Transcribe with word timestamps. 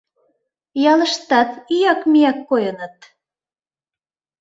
Ялыштат 0.91 1.51
ӱяк-мӱяк 1.75 2.37
койыныт. 2.49 2.95